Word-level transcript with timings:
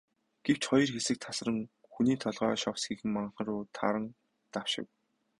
Гэвч 0.45 0.63
хоёр 0.69 0.89
хэсэг 0.93 1.17
тасран, 1.25 1.57
хүний 1.91 2.17
толгой 2.23 2.55
шовсхийсэн 2.63 3.09
манхан 3.13 3.45
руу 3.47 3.61
таран 3.77 4.05
давшив. 4.53 4.85